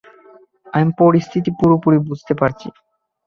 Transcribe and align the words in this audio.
আমি 0.73 0.89
পরিস্থিতি 1.01 1.49
পুরোপুরি 1.59 1.97
বুঝতে 2.07 2.33
পারছি। 2.41 2.67